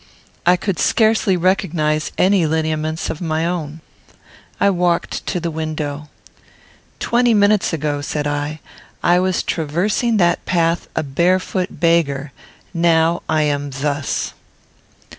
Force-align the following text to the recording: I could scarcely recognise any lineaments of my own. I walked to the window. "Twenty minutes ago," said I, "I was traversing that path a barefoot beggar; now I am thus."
I 0.47 0.55
could 0.57 0.79
scarcely 0.79 1.37
recognise 1.37 2.11
any 2.17 2.47
lineaments 2.47 3.11
of 3.11 3.21
my 3.21 3.45
own. 3.45 3.81
I 4.59 4.71
walked 4.71 5.27
to 5.27 5.39
the 5.39 5.51
window. 5.51 6.09
"Twenty 6.97 7.35
minutes 7.35 7.71
ago," 7.71 8.01
said 8.01 8.25
I, 8.25 8.61
"I 9.03 9.19
was 9.19 9.43
traversing 9.43 10.17
that 10.17 10.43
path 10.47 10.87
a 10.95 11.03
barefoot 11.03 11.79
beggar; 11.79 12.31
now 12.73 13.21
I 13.29 13.43
am 13.43 13.69
thus." 13.69 14.33